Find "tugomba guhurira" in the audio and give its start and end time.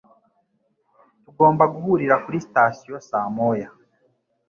1.23-2.15